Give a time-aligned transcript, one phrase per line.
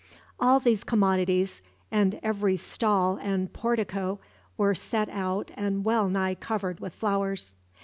[0.39, 4.19] All these commodities, and every stall and portico,
[4.57, 7.53] were set out and well nigh covered with flowers.